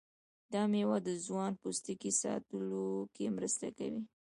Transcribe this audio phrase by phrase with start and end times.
[0.53, 4.01] دا میوه د ځوان پوستکي ساتلو کې مرسته کوي.